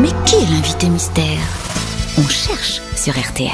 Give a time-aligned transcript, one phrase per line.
[0.00, 1.38] Mais qui est l'invité mystère?
[2.18, 3.50] On cherche sur RTL.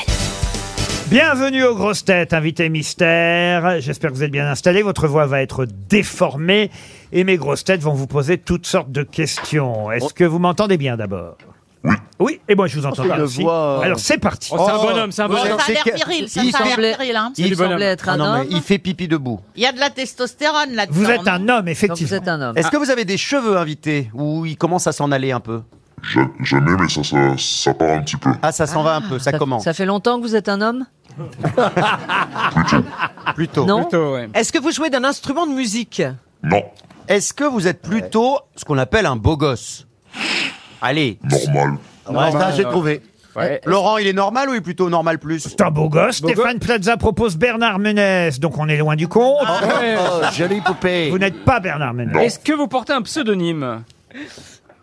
[1.11, 3.81] Bienvenue aux grosses têtes, invité mystère.
[3.81, 4.83] J'espère que vous êtes bien installés.
[4.83, 6.71] Votre voix va être déformée
[7.13, 9.91] et mes grosses têtes vont vous poser toutes sortes de questions.
[9.91, 11.37] Est-ce que vous m'entendez bien d'abord?
[11.85, 11.95] Oui.
[12.19, 13.43] Oui, et moi je vous entends c'est bien aussi.
[13.43, 14.51] voix, euh, Alors c'est parti.
[14.53, 15.47] Oh, c'est un bonhomme, c'est un bonhomme.
[15.61, 17.33] Ça a l'air viril, ça il a l'air semblait- viril, hein.
[17.39, 18.47] Il semblait être Ah un non, mais homme.
[18.51, 19.39] il fait pipi debout.
[19.55, 20.99] Il y a de la testostérone là-dedans.
[20.99, 22.17] Vous êtes un homme, Donc vous effectivement.
[22.17, 22.59] êtes un homme.
[22.59, 25.63] Est-ce que vous avez des cheveux invités ou il commence à s'en aller un peu?
[26.15, 28.31] Ja- Jamais, mais ça, ça, ça part un petit peu.
[28.43, 29.65] Ah, ça s'en va un peu, ça, commence.
[29.65, 30.87] Ça fait longtemps que vous êtes un homme
[33.35, 33.65] Plutôt.
[33.67, 34.29] Non Plutôt, ouais.
[34.35, 36.03] Est-ce que vous jouez d'un instrument de musique
[36.43, 36.63] Non,
[37.09, 39.87] Est-ce que vous êtes plutôt ce qu'on appelle un beau gosse
[40.81, 41.19] Allez.
[41.25, 41.79] normal.
[42.09, 43.03] Ouais, ça, j'ai trouvé.
[43.37, 43.61] Ouais.
[43.67, 46.21] Laurent, il est normal ou il est plutôt normal plus C'est un beau gosse.
[46.21, 49.43] Beau Stéphane Plaza propose Bernard Menès, donc on est loin du compte.
[49.43, 49.97] Ouais.
[49.97, 51.11] Oh, jolie poupée.
[51.11, 52.17] Vous n'êtes pas Bernard Menès.
[52.25, 53.83] Est-ce que vous portez un pseudonyme?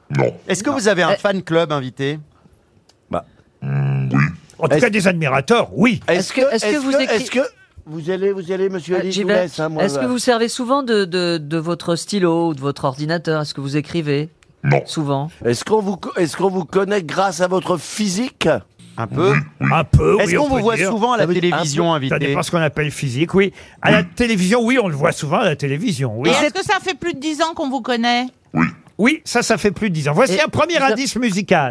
[0.09, 0.33] Non.
[0.47, 2.19] Est-ce que vous avez un fan club invité
[4.57, 5.99] En tout cas, des admirateurs, oui.
[6.07, 7.39] Est-ce que, est-ce que vous écri- Est-ce que
[7.85, 9.33] vous allez, vous allez, monsieur Ah, Ali, je vous vais.
[9.43, 10.07] laisse, hein, moi, Est-ce que bah.
[10.07, 13.41] vous servez souvent de, de, de votre stylo ou de votre ordinateur?
[13.41, 14.29] Est-ce que vous écrivez?
[14.63, 14.81] Non.
[14.85, 15.29] souvent?
[15.43, 18.47] Est-ce qu'on vous, co- est-ce qu'on vous connaît grâce à votre physique?
[18.97, 20.35] Un peu Un peu, Est-ce oui.
[20.37, 20.89] qu'on on vous peut voit dire.
[20.89, 22.17] souvent à la oui, télévision Ça invité?
[22.19, 23.51] Dépend ce qu'on appelle physique, oui.
[23.81, 26.29] À la télévision, oui, on le voit souvent à la télévision, oui.
[26.29, 28.25] Et est-ce que ça fait plus de 10 ans qu'on vous connaît?
[28.97, 29.21] Oui.
[29.25, 30.13] Ça, ça fait plus de 10 ans.
[30.13, 31.69] Voici Et un premier indice musical.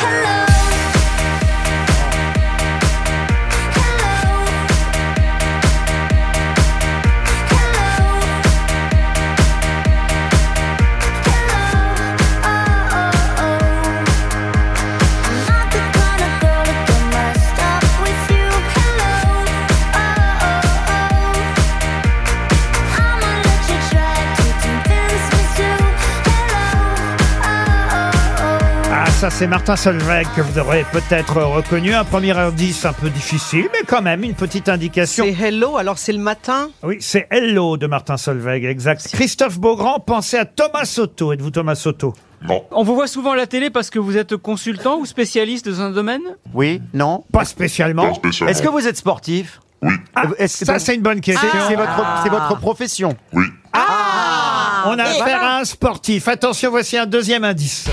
[29.24, 31.94] Ça, c'est Martin Solveig que vous aurez peut-être reconnu.
[31.94, 35.24] Un premier indice un peu difficile, mais quand même une petite indication.
[35.24, 39.08] C'est Hello, alors c'est le matin Oui, c'est Hello de Martin Solveig, exact.
[39.14, 41.32] Christophe Beaugrand, pensez à Thomas Soto.
[41.32, 42.12] Êtes-vous Thomas Soto?
[42.46, 42.66] Non.
[42.70, 45.80] On vous voit souvent à la télé parce que vous êtes consultant ou spécialiste dans
[45.80, 46.20] un domaine?
[46.52, 48.08] Oui Non Pas spécialement.
[48.08, 48.50] Pas spécialement.
[48.50, 49.62] Est-ce que vous êtes sportif?
[49.80, 49.94] Oui.
[50.14, 51.48] Ah, Est-ce que ça, c'est une bonne question.
[51.50, 53.46] c'est c'est votre, c'est votre profession Oui.
[53.72, 56.28] On a affaire à un sportif.
[56.28, 57.86] Attention, voici un deuxième indice.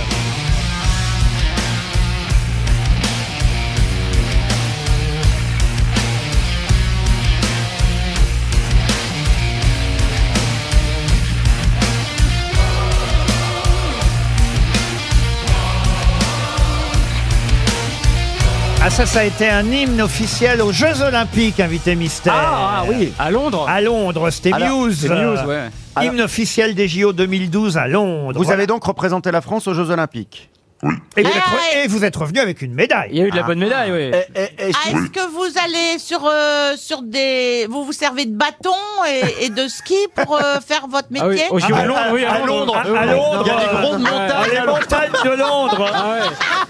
[18.84, 22.34] Ah ça, ça a été un hymne officiel aux Jeux Olympiques, invité mystère.
[22.36, 23.68] Ah oui, à Londres.
[23.70, 25.02] À Londres, c'était Alors, Muse.
[25.02, 25.70] C'est Muse, ouais.
[26.04, 28.34] Hymne officiel des JO 2012 à Londres.
[28.38, 28.58] Vous Voilà.
[28.60, 30.50] avez donc représenté la France aux Jeux Olympiques
[30.82, 30.96] Oui.
[31.16, 31.86] Et vous, Ah, êtes, ouais.
[31.86, 33.10] et vous êtes revenu avec une médaille.
[33.12, 34.12] Il y a eu de la bonne médaille, oui.
[34.36, 37.68] Ah, Est-ce que vous allez sur, euh, sur des...
[37.70, 38.72] Vous vous servez de bâton
[39.08, 42.00] et, et de ski pour euh, faire votre Ah oui, métier au JO de Londres,
[42.14, 45.38] oui, à Londres, à, à Londres, Il y a des grandes montagnes les montagnes de
[45.38, 45.92] Londres.
[45.94, 46.20] Ah ouais.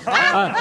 [0.08, 0.52] Ah,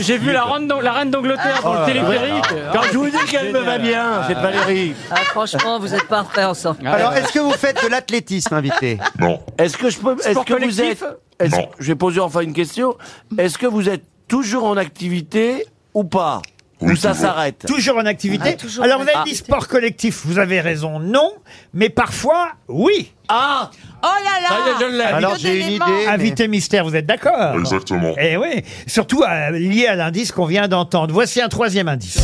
[0.00, 2.44] j'ai- vu la reine d'Ang- la reine d'Angleterre dans le téléphérique.
[2.72, 4.94] Quand je vous dis qu'elle me va bien, Valérie.
[5.10, 6.86] ah, Franchement, vous êtes parfait ensemble.
[6.86, 9.40] Alors, est-ce que vous faites de l'athlétisme invité Non.
[9.58, 11.04] Est-ce que je peux, est-ce que vous êtes,
[11.40, 11.68] est-ce- Non.
[11.78, 12.96] je vais poser enfin une question.
[13.38, 16.40] Est-ce que vous êtes toujours en activité ou pas?
[16.82, 17.24] Oui, Ou ça toujours.
[17.26, 17.64] s'arrête?
[17.66, 18.50] Toujours en activité.
[18.52, 19.44] Ah, toujours Alors en vous avez dit activité.
[19.44, 21.32] sport collectif, vous avez raison, non,
[21.74, 23.12] mais parfois, oui.
[23.28, 23.70] Ah!
[24.02, 25.04] Oh là là Ça y est, je l'ai.
[25.04, 25.84] Alors, j'ai une idée.
[25.86, 28.14] mais- Invité mystère, vous êtes d'accord Exactement.
[28.18, 31.14] Eh oui, surtout euh, lié à l'indice qu'on vient d'entendre.
[31.14, 32.18] Voici un troisième indice.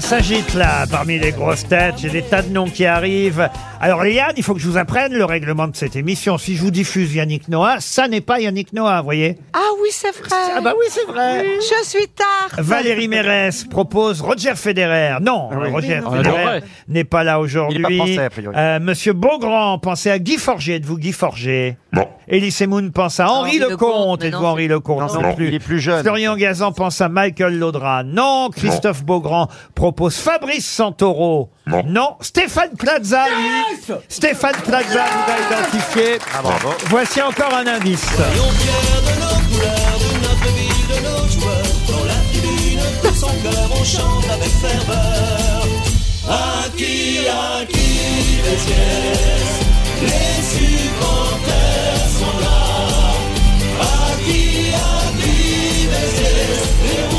[0.00, 1.98] s'agite là, parmi les grosses têtes.
[1.98, 3.48] J'ai des tas de noms qui arrivent.
[3.84, 6.38] Alors, Yann, il faut que je vous apprenne le règlement de cette émission.
[6.38, 9.90] Si je vous diffuse Yannick Noah, ça n'est pas Yannick Noah, vous voyez Ah oui,
[9.92, 10.26] c'est vrai
[10.56, 11.44] Ah bah oui, c'est vrai.
[11.60, 15.18] Je suis tard Valérie Mérès propose Roger Federer.
[15.20, 16.62] Non, Roger Ah, Federer ouais.
[16.88, 17.78] n'est pas là aujourd'hui.
[17.78, 18.56] Il est pas français, a priori.
[18.56, 20.76] Euh, Monsieur Beaugrand, pensez à Guy Forger.
[20.76, 22.08] Êtes-vous Guy Forger Non.
[22.26, 23.72] Elise Moon pense à Henri Henri Lecomte.
[23.82, 25.14] Lecomte, mais Êtes-vous non, Henri Lecomte?
[25.14, 26.02] Non, Non, il est plus jeune.
[26.02, 28.02] Florian Gazan pense à Michael Laudra.
[28.02, 28.48] Non.
[28.48, 31.50] Christophe Beaugrand propose Fabrice Santoro.
[31.66, 32.16] Non.
[32.20, 33.73] Stéphane Plaza, lui.
[34.08, 36.18] Stéphane Plaza vous a identifié.
[36.34, 36.74] Ah, bravo.
[36.88, 38.06] Voici encore un indice.
[46.26, 47.76] À qui, à qui
[48.44, 49.60] les pièces
[50.02, 52.60] Les supporters sont là.
[53.80, 57.13] À qui, à qui les pièces Les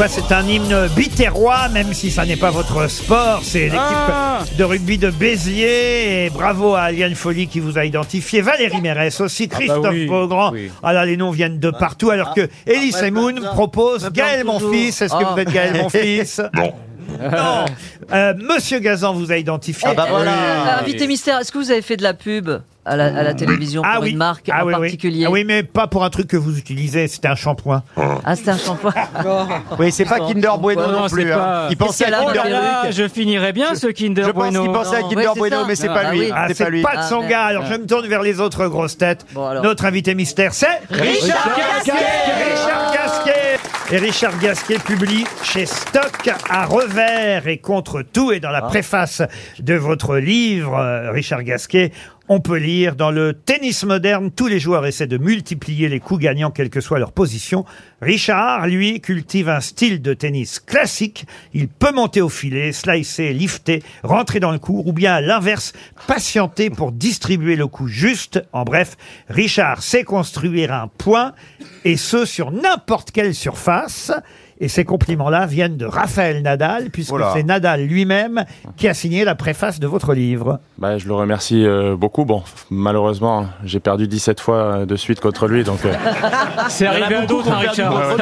[0.00, 3.40] fois, c'est un hymne biterrois, même si ça n'est pas votre sport.
[3.42, 4.38] C'est l'équipe Ah.
[4.56, 6.24] de rugby de Béziers.
[6.24, 8.40] Et bravo à Aliane Folly qui vous a identifié.
[8.40, 10.52] Valérie Mérès aussi, bah Christophe oui, Beaugrand.
[10.52, 10.70] oui.
[10.82, 12.08] Ah là, les noms viennent de partout.
[12.08, 14.70] Alors que Elie Semoun propose Gaël toujours.
[14.70, 14.88] Monfils.
[14.88, 15.32] Est-ce que Ah.
[15.34, 16.72] vous êtes Gaël Monfils Non.
[17.20, 17.64] Non.
[18.12, 19.86] Euh, Monsieur Gazan vous a identifié.
[19.90, 20.32] Ah bah voilà.
[20.32, 22.48] Euh, Invité mystère, est-ce que vous avez fait de la pub?
[22.86, 24.10] À la, à la télévision pour Ah oui.
[24.12, 24.80] une marque ah en oui, oui.
[24.80, 27.08] particulier Ah oui, mais pas pour un truc que vous utilisez.
[27.08, 27.82] C'était un shampoing.
[28.24, 28.94] Ah, c'était un shampoing.
[29.78, 31.32] Oui, c'est pas Kinder Bueno Non, non, c'est plus.
[31.32, 31.36] hein.
[31.38, 32.92] pas- Il pensait Qu'est-ce à qu'elle a Kinder Bueno.
[32.92, 34.62] Je finirais bien ce Kinder Je pense Bueno.
[34.62, 35.64] qu'il pensait à Kinder ouais, c'est Bueno, ça.
[35.68, 36.20] mais c'est Ah, pas bah lui.
[36.20, 36.30] oui.
[36.34, 36.82] Ah, C'est c'est pas lui.
[36.82, 37.42] pas de Ah, son gars.
[37.44, 39.26] Alors je me tourne vers les autres grosses têtes.
[39.62, 43.58] Notre invité mystère, c'est Richard Gasquet Richard Gasquet.
[43.92, 48.30] Et Richard Gasquet publie chez Stock à revers et contre tout.
[48.30, 49.20] Et dans la préface
[49.58, 51.90] de votre livre, euh, Richard Gasquet,
[52.32, 56.20] on peut lire dans le tennis moderne, tous les joueurs essaient de multiplier les coups
[56.20, 57.64] gagnants, quelle que soit leur position.
[58.00, 61.26] Richard, lui, cultive un style de tennis classique.
[61.54, 65.72] Il peut monter au filet, slicer, lifter, rentrer dans le cours, ou bien à l'inverse,
[66.06, 68.40] patienter pour distribuer le coup juste.
[68.52, 68.96] En bref,
[69.28, 71.32] Richard sait construire un point,
[71.84, 74.12] et ce sur n'importe quelle surface.
[74.60, 77.32] Et ces compliments-là viennent de Raphaël Nadal, puisque Oula.
[77.34, 78.44] c'est Nadal lui-même
[78.76, 80.60] qui a signé la préface de votre livre.
[80.76, 82.26] Bah, je le remercie euh, beaucoup.
[82.26, 85.92] Bon, malheureusement, j'ai perdu 17 fois de suite contre lui, donc euh,
[86.68, 88.18] C'est arrivé à d'autres, Richard.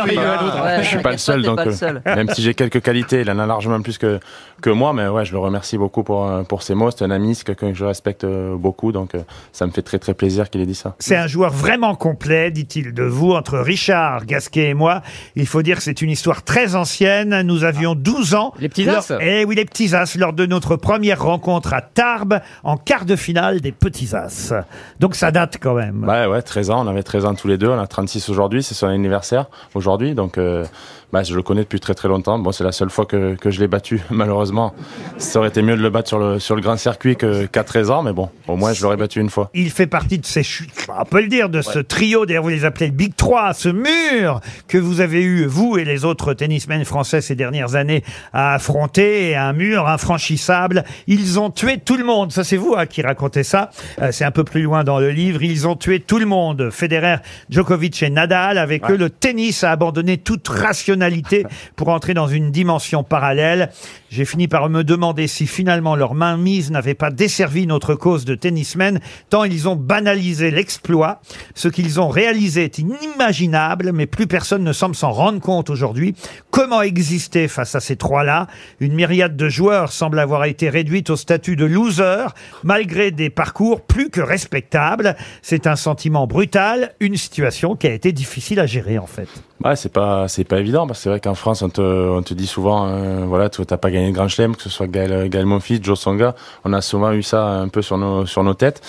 [0.83, 1.43] Je suis pas le seul.
[1.43, 4.21] Donc, euh, même si j'ai quelques qualités, il en a largement plus que
[4.61, 6.91] que moi, mais ouais, je le remercie beaucoup pour euh, pour ses mots.
[6.91, 9.99] C'est un ami, c'est quelqu'un que je respecte beaucoup, donc euh, ça me fait très
[9.99, 10.97] très plaisir qu'il ait dit ça.
[10.99, 15.03] C'est un joueur vraiment complet, dit-il de vous, entre Richard, Gasquet et moi.
[15.37, 17.43] Il faut dire que c'est une histoire très ancienne.
[17.43, 18.53] Nous avions 12 ans.
[18.59, 21.81] Les petits Lors- as Eh oui, les petits as, lors de notre première rencontre à
[21.83, 24.53] Tarbes, en quart de finale des petits as.
[25.01, 26.05] Donc ça date quand même.
[26.09, 26.85] Ouais, ouais, 13 ans.
[26.85, 27.69] On avait 13 ans tous les deux.
[27.69, 28.63] On a 36 aujourd'hui.
[28.63, 30.15] C'est son anniversaire aujourd'hui.
[30.15, 30.65] Donc, euh,
[31.13, 32.39] bah, je le connais depuis très très longtemps.
[32.39, 34.75] Bon, c'est la seule fois que, que je l'ai battu, malheureusement.
[35.17, 37.65] Ça aurait été mieux de le battre sur le, sur le grand circuit que, qu'à
[37.65, 38.03] 13 ans.
[38.03, 39.51] Mais bon, au moins, je l'aurais battu une fois.
[39.55, 42.49] Il fait partie de ces, ch- on peut le dire, de ce trio, d'ailleurs vous
[42.51, 46.18] les appelez le Big 3, ce mur que vous avez eu, vous et les autres
[46.35, 50.85] tennismen français ces dernières années, à affronter, un mur infranchissable.
[51.07, 52.33] Ils ont tué tout le monde.
[52.33, 53.71] Ça, c'est vous hein, qui racontez ça.
[54.01, 55.43] Euh, c'est un peu plus loin dans le livre.
[55.43, 56.71] Ils ont tué tout le monde.
[56.71, 57.17] Federer,
[57.51, 58.59] Djokovic et Nadal.
[58.59, 63.71] Avec eux, le tennis a abandonné toute rationalité pour entrer dans une dimension parallèle.
[64.11, 68.35] J'ai fini par me demander si finalement leur mainmise n'avait pas desservi notre cause de
[68.35, 71.21] tennismen, tant ils ont banalisé l'exploit.
[71.55, 76.15] Ce qu'ils ont réalisé est inimaginable, mais plus personne ne semble s'en rendre compte aujourd'hui.
[76.51, 78.47] Comment exister face à ces trois-là?
[78.81, 82.29] Une myriade de joueurs semble avoir été réduite au statut de loser,
[82.65, 85.17] malgré des parcours plus que respectables.
[85.43, 89.29] C'est un sentiment brutal, une situation qui a été difficile à gérer en fait.
[89.65, 92.33] Ouais, c'est pas, pas évident parce que c'est vrai qu'en France, on te, on te
[92.33, 95.47] dit souvent, euh, voilà, tu t'as pas gagné de grand chelem, que ce soit Gaël,
[95.47, 96.35] Monfils, Joe Songa.
[96.65, 98.81] On a souvent eu ça un peu sur nos, sur nos têtes.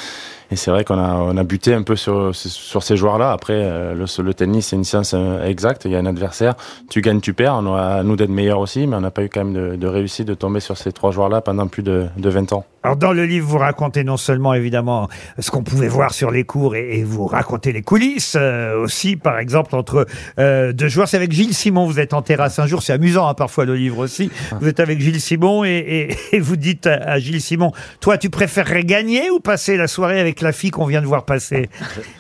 [0.52, 3.32] Et c'est vrai qu'on a, on a buté un peu sur, sur ces joueurs-là.
[3.32, 5.86] Après, euh, le, tennis, c'est une science euh, exacte.
[5.86, 6.56] Il y a un adversaire.
[6.90, 7.56] Tu gagnes, tu perds.
[7.56, 9.76] On aura à nous d'être meilleurs aussi, mais on n'a pas eu quand même de,
[9.76, 12.66] de réussite de tomber sur ces trois joueurs-là pendant plus de, de 20 ans.
[12.84, 16.46] Alors dans le livre, vous racontez non seulement évidemment ce qu'on pouvait voir sur les
[16.46, 20.08] cours et, vous racontez les coulisses euh, aussi, par exemple entre
[20.40, 21.10] euh, deux joueurs.
[21.10, 23.76] C'est avec Gilles Simon, vous êtes en terrasse un jour, c'est amusant hein, parfois le
[23.76, 24.32] livre aussi.
[24.62, 28.84] Vous êtes avec Gilles Simon et, vous dites à, à Gilles Simon, toi tu préférerais
[28.84, 31.70] gagner ou passer la soirée avec la fille qu'on vient de voir passer?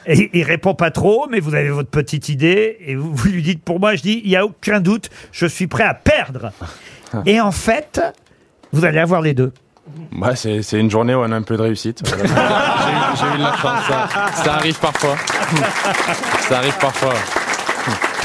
[0.07, 3.43] Et il répond pas trop, mais vous avez votre petite idée et vous, vous lui
[3.43, 6.51] dites, pour moi je dis, il y a aucun doute, je suis prêt à perdre.
[7.25, 8.01] Et en fait,
[8.73, 9.53] vous allez avoir les deux.
[10.19, 12.01] Ouais, c'est, une journée où on a un peu de réussite.
[12.05, 13.83] J'ai, eu- de la chance.
[14.43, 15.15] Ça arrive parfois.
[16.47, 17.13] ça arrive parfois.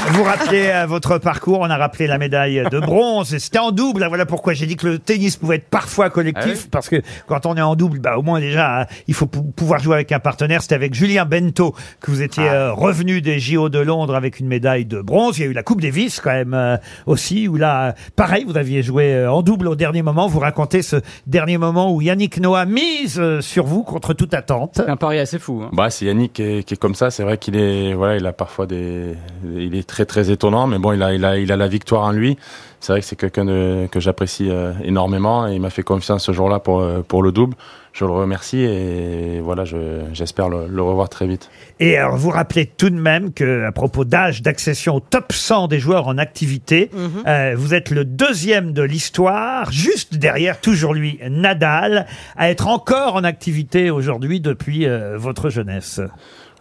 [0.09, 3.71] Vous rappelez euh, votre parcours, on a rappelé la médaille de bronze, et c'était en
[3.71, 6.67] double, hein, voilà pourquoi j'ai dit que le tennis pouvait être parfois collectif, Ah oui
[6.71, 9.41] parce que quand on est en double, bah, au moins déjà, hein, il faut pou-
[9.55, 12.53] pouvoir jouer avec un partenaire, c'était avec Julien Bento que vous étiez Ah.
[12.53, 15.53] euh, revenu des JO de Londres avec une médaille de bronze, il y a eu
[15.53, 19.31] la Coupe Davis quand même euh, aussi, où là, euh, pareil, vous aviez joué euh,
[19.31, 23.41] en double au dernier moment, vous racontez ce dernier moment où Yannick Noah mise euh,
[23.41, 24.81] sur vous contre toute attente.
[24.87, 25.63] Un pari assez fou.
[25.65, 25.69] hein.
[25.73, 27.09] Bah, c'est Yannick qui est, qui est comme ça.
[27.09, 29.15] C'est vrai qu'il est, voilà, il a parfois des,
[29.57, 32.03] il est très très étonnant, mais bon, il a, il a, il a la victoire
[32.03, 32.37] en lui.
[32.79, 36.31] C'est vrai que c'est quelqu'un que j'apprécie euh, énormément et il m'a fait confiance ce
[36.33, 37.55] jour-là pour, euh, pour le double.
[37.93, 41.49] Je le remercie et voilà, je- j'espère le, le revoir très vite.
[41.79, 45.67] Et alors, vous rappelez tout de même que, à propos d'âge d'accession au top 100
[45.69, 46.91] des joueurs en activité,
[47.25, 53.15] euh, vous êtes le deuxième de l'histoire, juste derrière, toujours lui, Nadal, à être encore
[53.15, 56.01] en activité aujourd'hui depuis euh, votre jeunesse.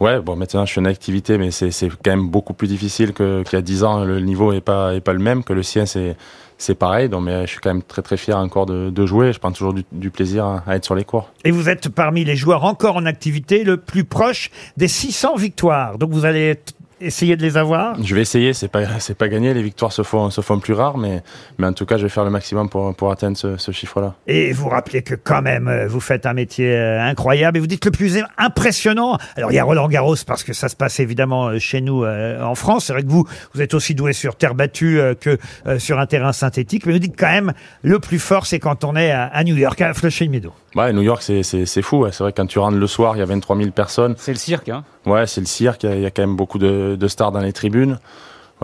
[0.00, 1.70] Ouais, bon, maintenant je suis en activité, mais c'est
[2.02, 4.04] quand même beaucoup plus difficile qu'il y a 10 ans.
[4.04, 7.08] Le niveau est pas, est pas le même, que le sien c'est pareil.
[7.08, 9.32] Donc, mais je suis quand même très très fier encore de, de jouer.
[9.32, 11.30] Je prends toujours du, du plaisir à, être sur les cours.
[11.44, 15.98] Et vous êtes parmi les joueurs encore en activité le plus proche des 600 victoires.
[15.98, 16.72] Donc vous allez t-
[17.04, 17.96] essayer de les avoir?
[18.02, 19.54] Je vais essayer, c'est pas c'est pas gagné.
[19.54, 21.22] Les victoires se font se font plus rares, mais
[21.58, 24.14] mais en tout cas, je vais faire le maximum pour pour atteindre ce, ce chiffre-là.
[24.26, 27.58] Et vous rappelez que quand même, euh, vous faites un métier euh, incroyable.
[27.58, 29.18] Et vous dites le plus impressionnant.
[29.36, 32.04] Alors il y a Roland Garros parce que ça se passe évidemment euh, chez nous
[32.04, 32.86] euh, en France.
[32.86, 35.98] C'est vrai que vous, vous êtes aussi doué sur terre battue euh, que euh, sur
[35.98, 36.86] un terrain synthétique.
[36.86, 39.56] Mais vous dites quand même le plus fort, c'est quand on est à, à New
[39.56, 40.52] York, à Flushing Meadow.
[40.74, 41.98] Ouais, New York, c'est fou.
[41.98, 42.10] ouais.
[42.12, 44.14] C'est vrai que quand tu rentres le soir, il y a 23 000 personnes.
[44.18, 44.84] C'est le cirque, hein.
[45.06, 45.84] Ouais, c'est le cirque.
[45.84, 47.98] Il y, a, quand même beaucoup de stars dans les tribunes.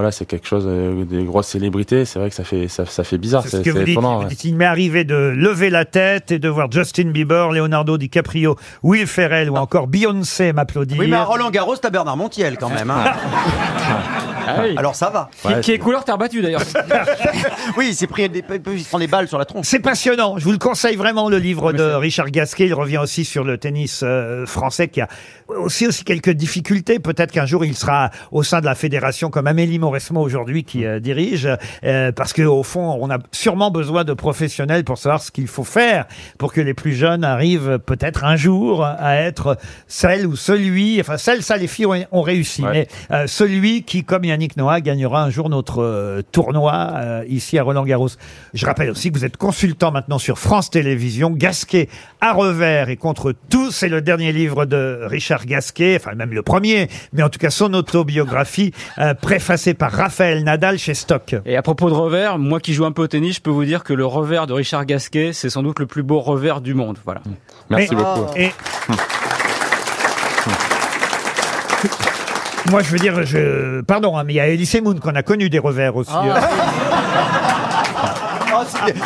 [0.00, 2.07] Voilà, c'est quelque chose, euh, des grosses célébrités.
[2.07, 3.42] C'est vrai que ça fait ça, ça fait bizarre.
[3.47, 3.88] C'est ce que vous dites.
[3.90, 4.16] étonnant.
[4.16, 4.28] Vous ouais.
[4.30, 8.57] dites, il m'est arrivé de lever la tête et de voir Justin Bieber, Leonardo DiCaprio,
[8.83, 10.99] Will Ferrell ou encore Beyoncé m'applaudir.
[10.99, 12.90] Oui, mais à Roland Garros, t'as Bernard Montiel quand même.
[12.90, 13.04] hein.
[14.47, 14.75] Ah oui.
[14.76, 15.28] Alors ça va.
[15.42, 16.62] Qui, qui est couleur terre battue d'ailleurs.
[17.76, 18.42] Oui, il s'est pris des,
[18.73, 19.66] il se prend des balles sur la tronche.
[19.66, 20.38] C'est passionnant.
[20.38, 22.66] Je vous le conseille vraiment, le livre de Richard Gasquet.
[22.66, 25.09] Il revient aussi sur le tennis euh, français qui a
[25.49, 26.99] aussi, aussi quelques difficultés.
[26.99, 30.85] Peut-être qu'un jour, il sera au sein de la fédération comme Amélie Mauresmo aujourd'hui qui
[30.87, 31.49] euh, dirige.
[31.85, 35.49] euh, parce que au fond, on a sûrement besoin de professionnels pour savoir ce qu'il
[35.49, 36.06] faut faire
[36.38, 39.56] pour que les plus jeunes arrivent peut-être un jour à être
[39.88, 42.70] celle ou celui, enfin celle, ça les filles ont, ont réussi, Ouais.
[42.73, 46.92] mais euh, celui qui, comme Yannick Noah, gagnera un jour notre tournoi
[47.28, 48.09] ici à Roland Garros.
[48.54, 51.30] Je rappelle aussi que vous êtes consultant maintenant sur France Télévisions.
[51.30, 51.88] Gasquet
[52.20, 56.42] à revers et contre tout, c'est le dernier livre de Richard Gasquet, enfin même le
[56.42, 59.14] premier, mais en tout cas son autobiographie euh,
[59.75, 61.35] par Raphaël Nadal chez Stock.
[61.45, 63.65] Et à propos de revers, moi qui joue un peu au tennis, je peux vous
[63.65, 66.75] dire que le revers de Richard Gasquet, c'est sans doute le plus beau revers du
[66.75, 66.99] monde.
[67.05, 67.21] Voilà.
[67.69, 68.27] Merci beaucoup.
[68.37, 68.50] Et
[72.71, 75.23] moi, je veux dire, je pardon, hein, mais il y a Elise Moon qu'on a
[75.23, 76.12] connu des revers aussi.
[78.52, 78.62] Oh,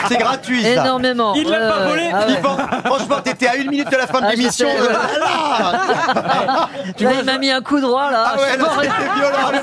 [0.08, 0.68] c'est- gratuit ça.
[0.68, 1.34] énormément.
[1.34, 2.24] Il l'a Ouais, pas ouais, volé ah ouais.
[2.30, 4.68] Il pense- Franchement, t'étais à une minute de la fin de Ah, je l'émission.
[4.68, 4.88] sais.
[5.22, 8.32] Ah, Là, il m'a mis un coup droit là.
[8.34, 9.62] Ah ouais, là, c'était violent.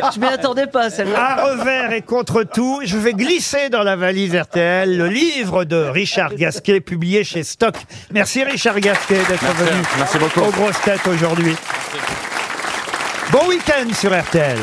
[0.00, 0.10] ça.
[0.14, 1.18] je m'y attendais pas celle-là.
[1.20, 5.76] À revers et contre tout, je vais glisser dans la valise RTL le livre de
[5.76, 7.74] Richard Gasquet publié chez Stock.
[8.12, 10.40] Merci Richard Gasquet d'être Merci, venu merci beaucoup.
[10.40, 11.56] aux grosses têtes aujourd'hui.
[13.32, 14.58] Bon week-end sur RTL.